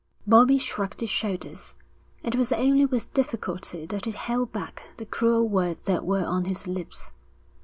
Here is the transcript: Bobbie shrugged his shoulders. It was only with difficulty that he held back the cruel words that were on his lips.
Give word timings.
Bobbie 0.25 0.57
shrugged 0.57 1.01
his 1.01 1.11
shoulders. 1.11 1.75
It 2.23 2.33
was 2.33 2.51
only 2.51 2.87
with 2.87 3.13
difficulty 3.13 3.85
that 3.85 4.05
he 4.05 4.11
held 4.13 4.51
back 4.51 4.81
the 4.97 5.05
cruel 5.05 5.47
words 5.47 5.85
that 5.85 6.03
were 6.07 6.25
on 6.25 6.45
his 6.45 6.65
lips. 6.65 7.11